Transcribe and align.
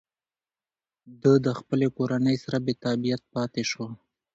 ده 1.21 1.33
د 1.45 1.47
خپلې 1.59 1.87
کورنۍ 1.97 2.35
سره 2.43 2.57
بېتابعیت 2.65 3.21
پاتې 3.33 3.63
شو. 3.71 3.85